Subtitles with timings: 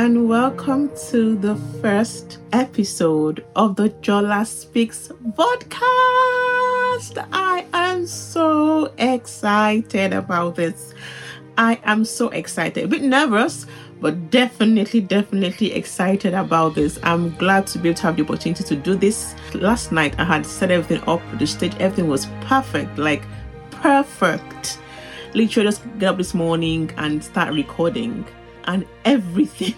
[0.00, 7.28] and welcome to the first episode of the Jola Speaks podcast.
[7.30, 10.94] I am so excited about this.
[11.58, 13.66] I am so excited, a bit nervous,
[14.00, 16.98] but definitely, definitely excited about this.
[17.02, 19.34] I'm glad to be able to have the opportunity to do this.
[19.52, 23.22] Last night, I had set everything up, the stage, everything was perfect like
[23.70, 24.78] perfect.
[25.34, 28.24] Literally, just get up this morning and start recording,
[28.64, 29.74] and everything,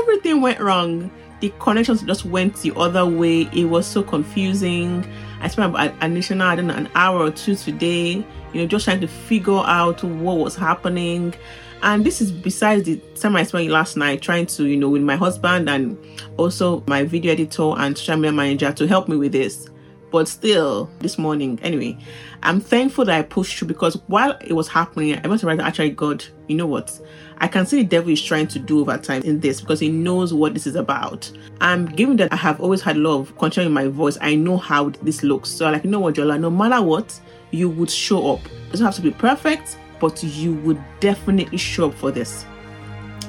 [0.00, 1.10] everything went wrong.
[1.40, 3.42] The connections just went the other way.
[3.52, 5.06] It was so confusing.
[5.40, 8.66] I spent about an additional, I don't know, an hour or two today, you know,
[8.66, 11.34] just trying to figure out what was happening.
[11.82, 15.02] And this is besides the time I spent last night trying to, you know, with
[15.02, 15.98] my husband and
[16.38, 19.68] also my video editor and social media manager to help me with this.
[20.14, 21.98] But still, this morning, anyway,
[22.44, 25.90] I'm thankful that I pushed through because while it was happening, I must have actually,
[25.90, 26.96] God, you know what?
[27.38, 29.88] I can see the devil is trying to do over time in this because he
[29.88, 31.28] knows what this is about.
[31.60, 35.24] And given that I have always had love controlling my voice, I know how this
[35.24, 35.50] looks.
[35.50, 38.46] So, like, you know what, Jola, no matter what, you would show up.
[38.46, 42.46] It doesn't have to be perfect, but you would definitely show up for this.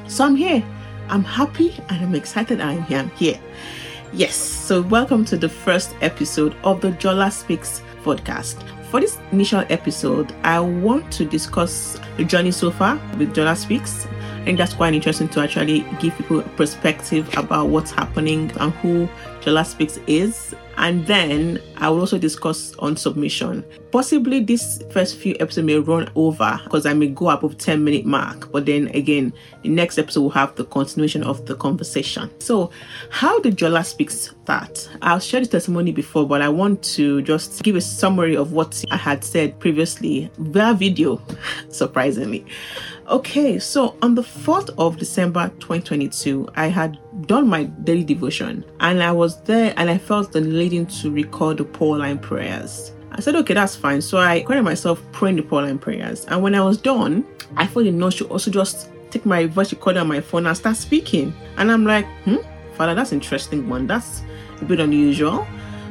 [0.07, 0.63] So, I'm here.
[1.07, 2.99] I'm happy and I'm excited I'm here.
[2.99, 3.39] I'm here.
[4.13, 8.67] Yes, so welcome to the first episode of the Jola Speaks podcast.
[8.89, 14.07] For this initial episode, I want to discuss the journey so far with Jola Speaks.
[14.45, 18.71] I think that's quite interesting to actually give people a perspective about what's happening and
[18.73, 19.09] who
[19.41, 23.63] Jola Speaks is and then I will also discuss on submission.
[23.91, 28.05] Possibly this first few episodes may run over because I may go above 10 minute
[28.05, 32.29] mark, but then again, the next episode will have the continuation of the conversation.
[32.39, 32.71] So,
[33.09, 34.89] how did Jola Speak start?
[35.01, 38.83] I'll share the testimony before, but I want to just give a summary of what
[38.91, 41.21] I had said previously via video,
[41.69, 42.45] surprisingly.
[43.07, 46.97] Okay, so on the 4th of December 2022, I had
[47.27, 51.57] done my daily devotion and I was there and I felt the leading to record
[51.57, 52.93] the Pauline prayers.
[53.11, 54.01] I said, okay, that's fine.
[54.01, 56.25] So I recorded myself praying the Pauline prayers.
[56.25, 57.23] And when I was done,
[57.55, 60.57] I felt the nurse should also just take my voice recorder on my phone and
[60.57, 61.31] start speaking.
[61.57, 62.37] And I'm like, hmm,
[62.73, 63.85] Father, that's interesting one.
[63.85, 64.23] That's
[64.59, 65.45] a bit unusual.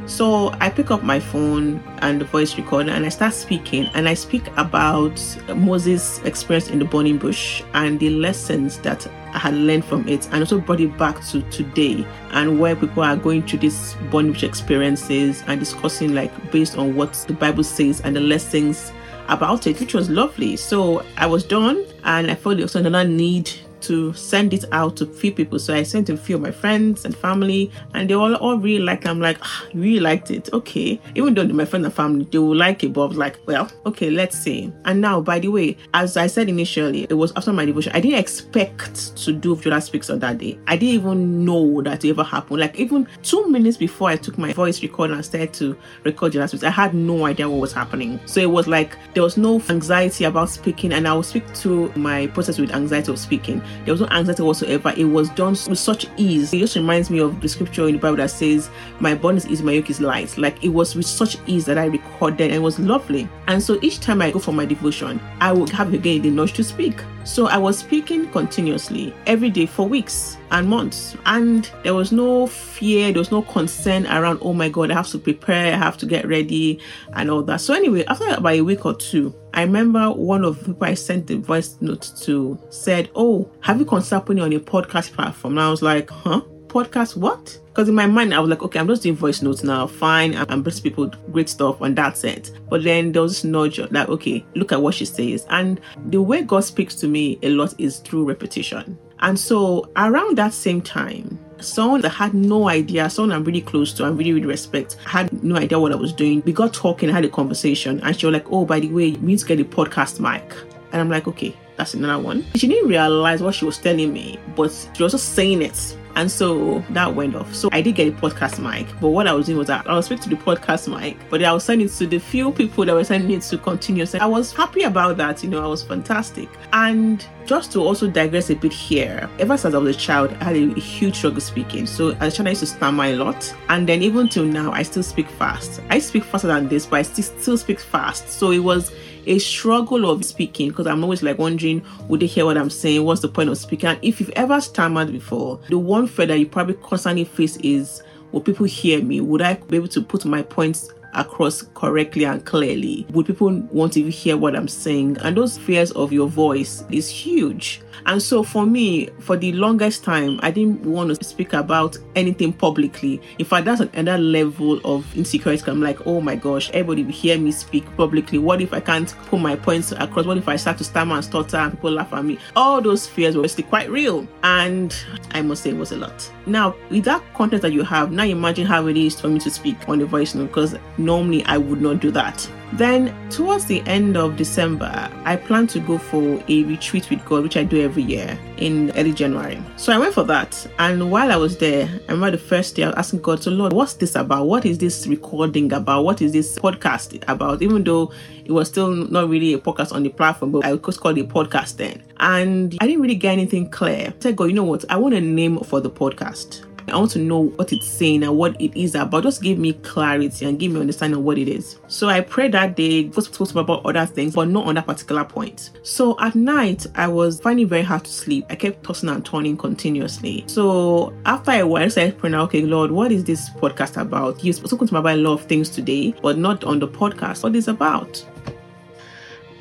[0.07, 4.07] So I pick up my phone and the voice recorder and I start speaking and
[4.07, 5.19] I speak about
[5.57, 10.27] Moses' experience in the burning bush and the lessons that I had learned from it
[10.27, 14.33] and also brought it back to today and where people are going through these burning
[14.33, 18.93] bush experiences and discussing like based on what the Bible says and the lessons
[19.29, 20.57] about it, which was lovely.
[20.57, 23.51] So I was done and I felt there was another need
[23.85, 25.59] to send it out to few people.
[25.59, 28.85] So I sent a few of my friends and family, and they all, all really
[28.85, 29.09] liked it.
[29.09, 30.53] I'm like, ah, really liked it.
[30.53, 31.01] Okay.
[31.15, 33.71] Even though my friends and family, they will like it, but I was like, well,
[33.87, 34.73] okay, let's see.
[34.85, 37.93] And now, by the way, as I said initially, it was after my devotion.
[37.95, 40.59] I didn't expect to do Jola Speaks on that day.
[40.67, 42.61] I didn't even know that it ever happened.
[42.61, 46.49] Like, even two minutes before I took my voice recorder and started to record Jola
[46.49, 48.21] Speaks, I had no idea what was happening.
[48.27, 51.91] So it was like there was no anxiety about speaking, and I will speak to
[51.97, 53.63] my process with anxiety of speaking.
[53.85, 54.93] There was no anxiety whatsoever.
[54.97, 56.53] It was done with such ease.
[56.53, 58.71] It just reminds me of the scripture in the Bible that says,
[59.01, 60.37] My burden is my yoke is light.
[60.39, 63.29] Like it was with such ease that I recorded and it was lovely.
[63.47, 66.53] And so each time I go for my devotion, I would have again the nudge
[66.55, 67.01] to speak.
[67.25, 71.17] So I was speaking continuously every day for weeks and months.
[71.25, 75.09] And there was no fear, there was no concern around, oh my God, I have
[75.09, 76.81] to prepare, I have to get ready,
[77.15, 77.63] and all that.
[77.63, 80.95] So, anyway, after about a week or two, I remember one of the people I
[80.95, 85.55] sent the voice note to said, Oh, have you considered putting on a podcast platform?
[85.55, 86.43] And I was like, Huh?
[86.75, 87.57] Podcast what?
[87.69, 89.87] Because in my mind, I was like, okay, I'm just doing voice notes now.
[89.87, 90.35] Fine.
[90.35, 92.51] I'm bringing people great stuff, and that's it.
[92.69, 95.47] But then there was this nudge that, okay, look at what she says.
[95.51, 98.99] And the way God speaks to me a lot is through repetition.
[99.21, 103.93] And so around that same time, someone that had no idea, someone I'm really close
[103.93, 106.43] to and really, really respect, had no idea what I was doing.
[106.45, 109.19] We got talking, had a conversation, and she was like, Oh, by the way, you
[109.19, 110.53] need to get a podcast mic.
[110.91, 112.45] And I'm like, Okay, that's another one.
[112.57, 116.31] She didn't realize what she was telling me, but she was just saying it and
[116.31, 117.55] so that went off.
[117.55, 119.95] So I did get a podcast mic, but what I was doing was that I
[119.95, 122.85] was speaking to the podcast mic, but I was sending it to the few people
[122.85, 124.07] that were sending it to continue.
[124.07, 126.49] So I was happy about that, you know, I was fantastic.
[126.73, 130.45] And just to also digress a bit here, ever since I was a child, I
[130.45, 131.87] had a, huge struggle speaking.
[131.87, 133.55] So as a child, I used to stammer a lot.
[133.69, 135.81] And then even till now, I still speak fast.
[135.91, 138.29] I speak faster than this, but I still, still speak fast.
[138.31, 138.93] So it was
[139.27, 143.05] a struggle of speaking because I'm always like wondering, would they hear what I'm saying?
[143.05, 143.89] What's the point of speaking?
[143.89, 148.03] And if you've ever stammered before, the one fear that you probably constantly face is,
[148.31, 149.23] will people hear me?
[149.23, 153.07] Would I be able to put my points across correctly and clearly?
[153.11, 155.17] Would people want to hear what I'm saying?
[155.23, 157.81] And those fears of your voice is huge.
[158.07, 162.53] And so for me, for the longest time, I didn't want to speak about anything
[162.53, 163.21] publicly.
[163.39, 165.71] In fact, that's another level of insecurity.
[165.71, 168.39] I'm like, oh my gosh, everybody will hear me speak publicly.
[168.39, 170.27] What if I can't put my points across?
[170.27, 172.39] What if I start to stammer and stutter and people laugh at me?
[172.57, 174.27] All those fears were still quite real.
[174.43, 174.95] And
[175.33, 176.31] I must say it was a lot.
[176.47, 179.51] Now, with that content that you have, now imagine how it is for me to
[179.51, 182.49] speak on the voice note because normally I would not do that.
[182.77, 187.45] Then, towards the end of December, I plan to go for a retreat with God,
[187.45, 189.63] which I do every year in early January.
[189.77, 190.67] So I went for that.
[190.81, 193.53] And while I was there, I remember the first day I was asking God, So,
[193.53, 194.49] Lord, what's this about?
[194.49, 196.05] What is this recording about?
[196.05, 197.63] What is this podcast about?
[197.63, 198.13] Even though
[198.45, 201.31] it was still not really a podcast on the platform, but I just called it
[201.31, 202.03] a podcast then.
[202.19, 204.09] And I didn't really get anything clear.
[204.09, 204.85] I said, God, you know what?
[204.91, 206.65] I want a name for the podcast.
[206.95, 209.25] I want to know what it's saying and what it is about.
[209.25, 211.81] Just give me clarity and give me understanding of what it is.
[211.89, 214.87] So I prayed that day, was supposed to about other things, but not on that
[214.87, 215.71] particular point.
[215.83, 218.47] So at night, I was finding very hard to sleep.
[218.49, 220.45] I kept tossing and turning continuously.
[220.47, 224.45] So after a while, I started praying, okay, Lord, what is this podcast about?
[224.45, 227.43] You've spoken to me about a lot of things today, but not on the podcast.
[227.43, 228.25] What is about?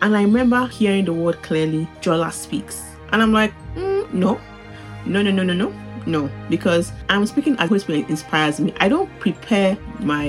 [0.03, 2.83] And I remember hearing the word clearly, Jola speaks.
[3.11, 4.39] And I'm like, mm, no,
[5.07, 8.73] no, no, no, no, no no, because I'm speaking as Holy inspires me.
[8.77, 10.27] I don't prepare my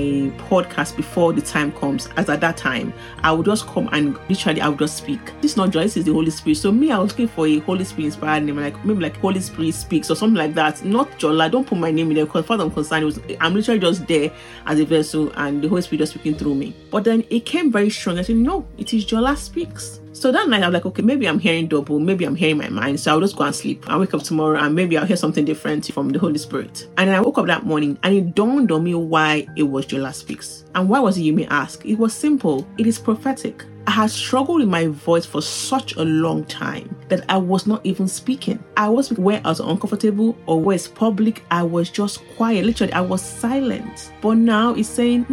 [0.49, 2.09] podcast before the time comes.
[2.17, 2.93] As at that time,
[3.23, 5.21] I would just come and literally I would just speak.
[5.41, 6.57] This is not joy, this is the Holy Spirit.
[6.57, 9.41] So me, I was looking for a Holy Spirit inspired name, like maybe like Holy
[9.41, 10.85] Spirit speaks or something like that.
[10.85, 11.51] Not Jola.
[11.51, 14.31] Don't put my name in there because far I'm concerned, was, I'm literally just there
[14.67, 16.77] as a vessel and the Holy Spirit just speaking through me.
[16.91, 18.19] But then it came very strong.
[18.19, 20.01] I said, no, it is Jola speaks.
[20.15, 22.69] So that night, I was like, okay, maybe I'm hearing double, maybe I'm hearing my
[22.69, 23.01] mind.
[23.01, 23.85] So I'll just go and sleep.
[23.89, 26.89] I'll wake up tomorrow and maybe I'll hear something different from the Holy Spirit.
[26.97, 29.87] And then I woke up that morning and it dawned on me why it was
[29.87, 30.67] Jola Speaks.
[30.77, 31.85] And why was it, you may ask?
[31.85, 32.65] It was simple.
[32.79, 33.65] It is prophetic.
[33.89, 37.85] I had struggled with my voice for such a long time that I was not
[37.85, 38.63] even speaking.
[38.77, 42.65] I was where I was uncomfortable or where it's public, I was just quiet.
[42.65, 44.13] Literally, I was silent.
[44.23, 45.25] But now it's saying,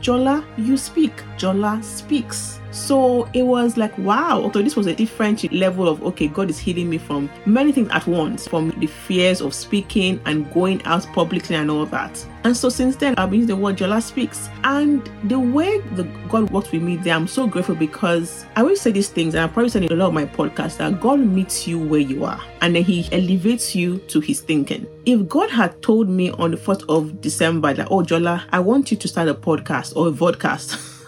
[0.00, 1.16] Jola, you speak.
[1.38, 2.59] Jola speaks.
[2.90, 6.58] So it was like, wow, okay, this was a different level of, okay, God is
[6.58, 11.06] healing me from many things at once, from the fears of speaking and going out
[11.12, 12.26] publicly and all that.
[12.42, 14.48] And so since then, I've been using the word Jola speaks.
[14.64, 18.80] And the way the God works with me there, I'm so grateful because I always
[18.80, 21.20] say these things, and I probably said in a lot of my podcasts that God
[21.20, 24.84] meets you where you are and then He elevates you to His thinking.
[25.06, 28.90] If God had told me on the 4th of December that, oh, Jola, I want
[28.90, 30.96] you to start a podcast or a vodcast.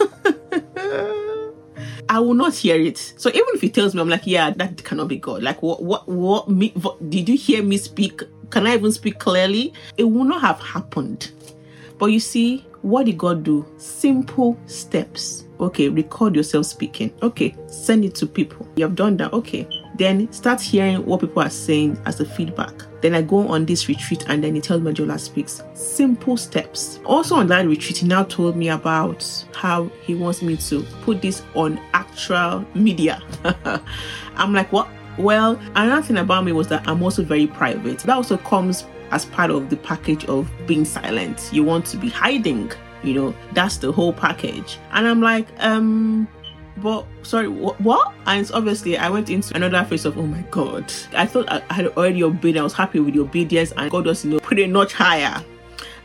[2.09, 2.99] I will not hear it.
[3.17, 5.43] So even if he tells me, I'm like, yeah, that cannot be God.
[5.43, 8.23] Like, what, what, what, me, what, did you hear me speak?
[8.51, 9.73] Can I even speak clearly?
[9.97, 11.31] It will not have happened.
[11.99, 13.67] But you see, what did God do?
[13.77, 15.45] Simple steps.
[15.61, 17.13] Okay, record yourself speaking.
[17.23, 18.69] Okay, send it to people.
[18.77, 19.33] You have done that.
[19.33, 22.73] Okay, then start hearing what people are saying as a feedback.
[23.00, 25.62] Then I go on this retreat and then he tells me Jola speaks.
[25.75, 27.00] Simple steps.
[27.05, 31.21] Also on that retreat, he now told me about how he wants me to put
[31.21, 33.21] this on actual media.
[34.37, 34.89] I'm like, what?
[35.19, 37.99] Well, another thing about me was that I'm also very private.
[38.00, 41.50] That also comes as part of the package of being silent.
[41.53, 42.73] You want to be hiding,
[43.05, 44.79] you know, that's the whole package.
[44.93, 46.27] And I'm like, um,
[46.79, 48.12] but sorry, wh- what?
[48.26, 50.93] And obviously I went into another phase of oh my god.
[51.14, 52.56] I thought I had already obeyed.
[52.56, 55.44] I was happy with the obedience, and God was you know put a notch higher.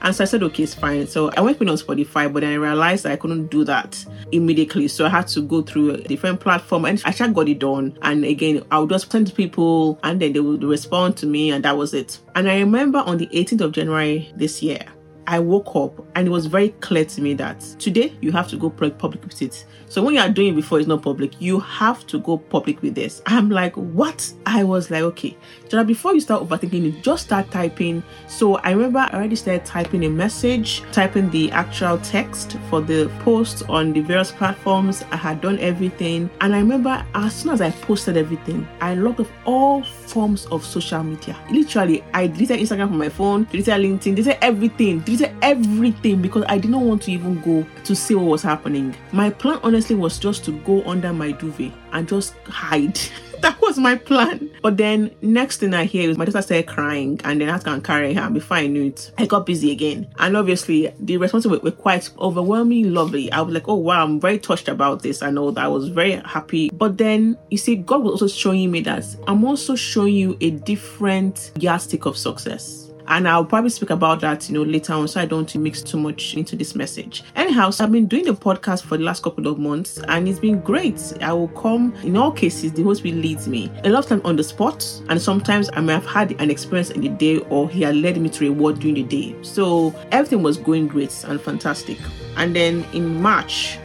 [0.01, 1.07] And so I said, okay, it's fine.
[1.07, 4.87] So I went on Spotify, but then I realized I couldn't do that immediately.
[4.87, 7.97] So I had to go through a different platform and I just got it done.
[8.03, 11.51] And again, I would just send to people and then they would respond to me,
[11.51, 12.19] and that was it.
[12.35, 14.85] And I remember on the 18th of January this year,
[15.27, 18.57] I woke up and it was very clear to me that today you have to
[18.57, 19.65] go public with it.
[19.89, 22.81] So when you are doing it before it's not public, you have to go public
[22.81, 23.21] with this.
[23.25, 24.31] I'm like, what?
[24.45, 25.37] I was like, okay.
[25.69, 28.03] So before you start overthinking it, just start typing.
[28.27, 33.11] So I remember I already started typing a message, typing the actual text for the
[33.19, 35.03] post on the various platforms.
[35.11, 36.29] I had done everything.
[36.41, 39.83] And I remember as soon as I posted everything, I logged off all
[40.17, 41.37] forms of social media.
[41.51, 46.57] Literally, I deleted Instagram from my phone, deleted LinkedIn, deleted everything, deleted everything because I
[46.57, 48.95] did not want to even go to see what was happening.
[49.11, 52.99] My plan honestly was just to go under my duvet and just hide.
[53.41, 54.49] that was my plan.
[54.61, 57.61] But then next thing I hear is my daughter started crying and then I had
[57.61, 58.29] to go and carry her.
[58.29, 60.07] Before I knew it, I got busy again.
[60.19, 63.31] And obviously the responses were, were quite overwhelming, lovely.
[63.31, 65.21] I was like, oh wow, I'm very touched about this.
[65.21, 66.69] I know that I was very happy.
[66.69, 70.51] But then you see, God was also showing me that I'm also showing you a
[70.51, 72.86] different yardstick of success.
[73.07, 75.97] And I'll probably speak about that, you know, later on so I don't mix too
[75.97, 77.23] much into this message.
[77.35, 80.39] Anyhow, so I've been doing the podcast for the last couple of months and it's
[80.39, 81.13] been great.
[81.21, 83.71] I will come, in all cases, the host will lead me.
[83.83, 86.91] A lot of time on the spot, and sometimes I may have had an experience
[86.91, 89.35] in the day or he had led me to a word during the day.
[89.41, 91.97] So everything was going great and fantastic.
[92.35, 93.79] And then in March,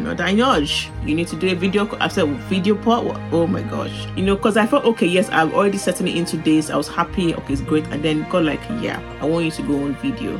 [0.00, 0.90] not I nudge.
[1.04, 1.88] You need to do a video.
[2.00, 3.06] I said video part.
[3.32, 6.36] Oh my gosh, you know, because I thought, okay, yes, I've already set me into
[6.36, 6.70] this.
[6.70, 7.34] I was happy.
[7.34, 7.86] Okay, it's great.
[7.86, 10.38] And then God, like, yeah, I want you to go on video.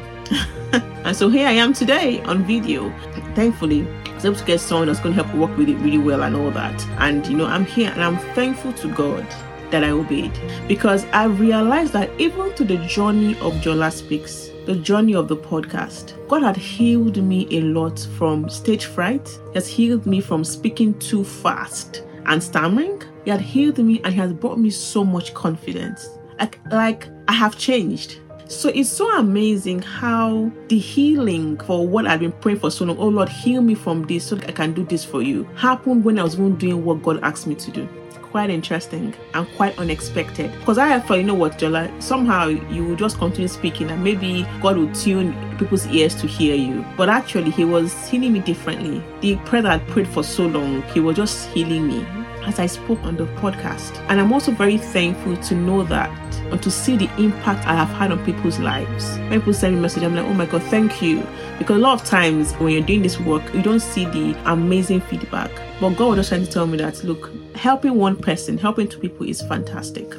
[1.05, 2.91] and so here I am today on video.
[3.35, 5.99] Thankfully, I was able to get someone that's going to help work with it really
[5.99, 6.87] well and all that.
[6.99, 9.27] And you know, I'm here and I'm thankful to God
[9.71, 10.33] that I obeyed
[10.67, 15.37] because I realized that even to the journey of Jola Speaks, the journey of the
[15.37, 19.29] podcast, God had healed me a lot from stage fright.
[19.29, 23.03] He has healed me from speaking too fast and stammering.
[23.25, 26.09] He had healed me and He has brought me so much confidence.
[26.39, 28.21] Like, like I have changed.
[28.47, 32.97] So it's so amazing how the healing for what I've been praying for so long,
[32.97, 36.19] oh Lord, heal me from this so I can do this for you, happened when
[36.19, 37.87] I was even doing what God asked me to do
[38.31, 40.53] quite interesting and quite unexpected.
[40.61, 44.47] Because I thought, you know what, Jola, somehow you will just continue speaking and maybe
[44.61, 46.85] God will tune people's ears to hear you.
[46.97, 49.03] But actually, He was healing me differently.
[49.21, 52.07] The prayer that I prayed for so long, He was just healing me
[52.49, 53.97] as I spoke on the podcast.
[54.09, 56.11] And I'm also very thankful to know that
[56.51, 59.19] and to see the impact I have had on people's lives.
[59.19, 61.25] When people send me a message, I'm like, oh my God, thank you.
[61.59, 65.03] Because a lot of times when you're doing this work, you don't see the amazing
[65.03, 65.51] feedback.
[65.79, 68.99] But God was just trying to tell me that, look, helping one person, helping two
[68.99, 70.15] people is fantastic.